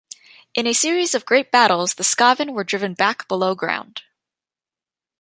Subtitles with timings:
[0.55, 4.01] In a series of great battles the Skaven were driven back below ground.